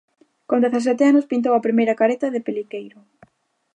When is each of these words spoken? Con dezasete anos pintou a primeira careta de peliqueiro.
Con 0.49 0.59
dezasete 0.65 1.03
anos 1.11 1.29
pintou 1.31 1.53
a 1.55 1.65
primeira 1.65 1.97
careta 2.01 2.27
de 2.33 2.43
peliqueiro. 2.45 2.99